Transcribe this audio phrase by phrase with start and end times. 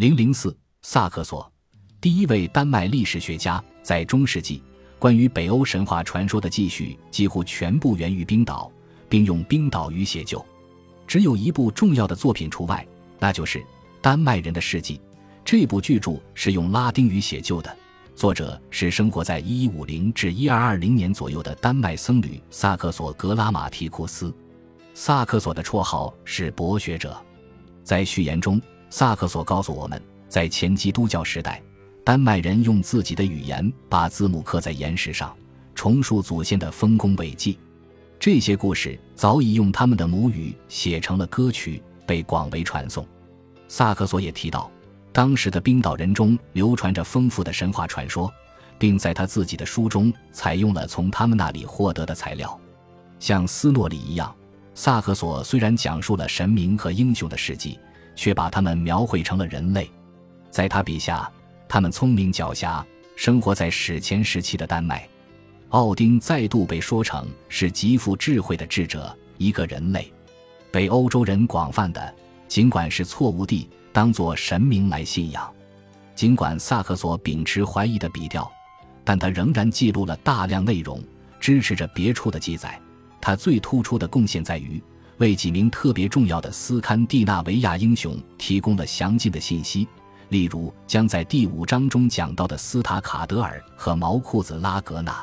[0.00, 1.52] 零零四，萨克索，
[2.00, 4.62] 第一位丹麦历史学家，在中世纪，
[4.98, 8.72] 关于北欧神话传说的记叙几乎全部源于冰岛，
[9.10, 10.42] 并用冰岛语写就，
[11.06, 12.82] 只有一部重要的作品除外，
[13.18, 13.58] 那就是
[14.00, 14.96] 《丹麦人的事迹》。
[15.44, 17.76] 这部巨著是用拉丁语写就的，
[18.16, 24.34] 作者是生活在一一五零至一二二零年左右的丹麦僧侣萨克索·格拉马提库斯。
[24.94, 27.14] 萨克索的绰号是博学者，
[27.84, 28.58] 在序言中，
[28.90, 31.62] 萨克索告诉我们，在前基督教时代，
[32.04, 35.34] 丹麦人用自己的语言把字母刻在岩石上，
[35.76, 37.56] 重述祖先的丰功伟绩。
[38.18, 43.06] 这些故事早已用他们的母语写成了歌曲，被广为传颂。
[43.68, 44.68] 萨克索也提到，
[45.12, 48.30] 当时的冰岛人中流传着丰富的神话传说，
[48.76, 52.58] 并在他自己的书中采用了从他们那里获得的材料，
[53.20, 54.34] 像斯诺里一样。
[54.74, 57.78] 萨克索虽然讲述了神明和英雄的事迹，
[58.14, 59.90] 却把他们描绘成了人类。
[60.50, 61.30] 在他笔下，
[61.68, 62.84] 他们聪明狡黠，
[63.16, 65.08] 生活在史前时期的丹麦。
[65.70, 70.12] 奥丁再度被说成是极富智慧的智者，一个人类，
[70.72, 72.14] 被欧洲人广泛的，
[72.48, 75.48] 尽管是错误地当作神明来信仰。
[76.16, 78.50] 尽管萨克索秉持怀疑的笔调，
[79.04, 81.00] 但他仍然记录了大量内容，
[81.38, 82.78] 支持着别处的记载。
[83.20, 84.82] 他最突出的贡献在于
[85.20, 89.86] 为几名特别重要的斯堪的纳维亚英雄提供了详尽的信息，
[90.30, 95.22] 例如将在第五章中讲到的斯塔卡德尔和毛裤子拉格纳。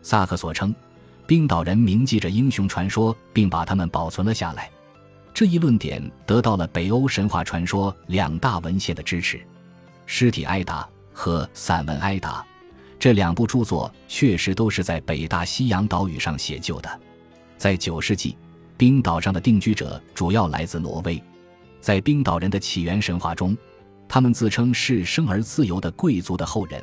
[0.00, 0.74] 萨克所称，
[1.26, 4.70] 冰岛人铭记着英雄传说，并把他们保存了下来。
[5.34, 9.36] 这一论点得到了北欧神话传说两大文献的支持，
[10.06, 12.40] 《尸体埃达》和《散文埃达》
[12.98, 17.00] 这两部著作确实都是在北大西洋岛屿上写就的。
[17.58, 18.34] 在九世纪，
[18.76, 21.22] 冰岛上的定居者主要来自挪威。
[21.80, 23.56] 在冰岛人的起源神话中，
[24.08, 26.82] 他们自称是生而自由的贵族的后人，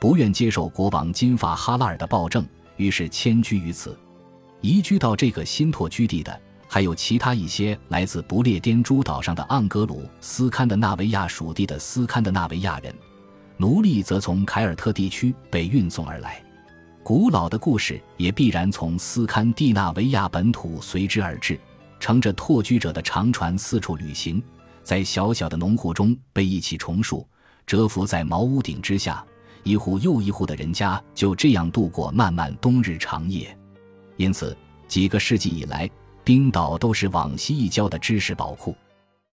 [0.00, 3.98] 不愿接受国王金发哈拉尔的暴政，于是迁居于此。
[4.60, 12.94] 移居到这个新拓居地的，还有其他一些来自不列颠诸岛上的盎格鲁斯堪的纳维亚属地的斯堪的纳维亚人。
[13.56, 16.43] 奴隶则从凯尔特地区被运送而来。
[17.04, 21.60] 古老的故事也必然从斯堪的纳维亚本土随之而至，
[22.00, 24.42] 乘着拓居者的长船四处旅行，
[24.82, 27.28] 在小小的农户中被一起重树，
[27.66, 29.22] 蛰伏在茅屋顶之下，
[29.64, 33.54] 一户又一户的人家就这样度过漫漫冬日长夜。
[34.16, 34.56] 因此，
[34.88, 35.90] 几个世纪以来，
[36.24, 38.74] 冰岛都是往西一郊的知识宝库。